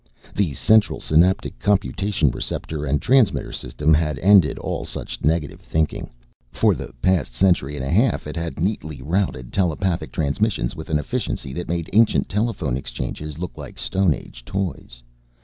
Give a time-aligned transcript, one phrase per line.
[0.35, 6.09] The Central Synaptic Computation Receptor and Transmitter System had ended all such negative thinking.
[6.49, 10.97] For the past century and a half it had neatly routed telepathic transmissions with an
[10.97, 15.03] efficiency that made ancient telephone exchanges look like Stone Age toys.